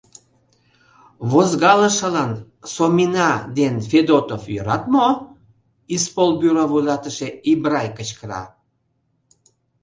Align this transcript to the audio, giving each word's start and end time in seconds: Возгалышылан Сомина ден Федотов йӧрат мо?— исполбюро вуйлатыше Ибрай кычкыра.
Возгалышылан 1.31 2.31
Сомина 2.73 3.31
ден 3.57 3.75
Федотов 3.89 4.43
йӧрат 4.55 4.83
мо?— 4.93 5.07
исполбюро 5.95 6.63
вуйлатыше 6.71 7.27
Ибрай 7.51 7.87
кычкыра. 7.97 8.43